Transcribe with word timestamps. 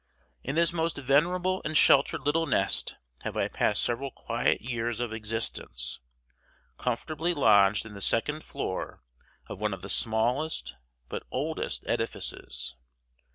In 0.41 0.55
this 0.55 0.73
most 0.73 0.97
venerable 0.97 1.61
and 1.63 1.77
sheltered 1.77 2.21
little 2.21 2.47
nest 2.47 2.95
have 3.21 3.37
I 3.37 3.47
passed 3.47 3.83
several 3.83 4.09
quiet 4.09 4.59
years 4.59 4.99
of 4.99 5.13
existence, 5.13 5.99
comfortably 6.79 7.35
lodged 7.35 7.85
in 7.85 7.93
the 7.93 8.01
second 8.01 8.43
floor 8.43 9.03
of 9.45 9.61
one 9.61 9.75
of 9.75 9.83
the 9.83 9.89
smallest 9.89 10.75
but 11.07 11.21
oldest 11.29 11.83
edifices. 11.85 12.75